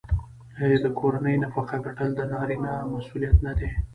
آیا 0.63 0.77
د 0.85 0.87
کورنۍ 0.99 1.35
نفقه 1.43 1.75
ګټل 1.85 2.09
د 2.15 2.21
نارینه 2.31 2.71
مسوولیت 2.91 3.35
نه 3.45 3.51
دی؟ 3.59 3.69